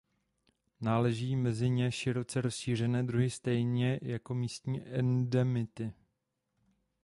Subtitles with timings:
[0.81, 5.93] Náležejí mezi ně široce rozšířené druhy stejně jako místní endemity.